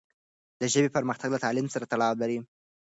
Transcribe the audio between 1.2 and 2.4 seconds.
له تعلیم سره تړاو لري.